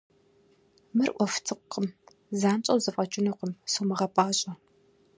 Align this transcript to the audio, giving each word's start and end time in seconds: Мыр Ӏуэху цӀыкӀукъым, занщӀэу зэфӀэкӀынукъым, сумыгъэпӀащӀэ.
Мыр 0.95 1.09
Ӏуэху 1.15 1.43
цӀыкӀукъым, 1.45 1.87
занщӀэу 2.39 2.81
зэфӀэкӀынукъым, 2.83 3.51
сумыгъэпӀащӀэ. 3.71 4.51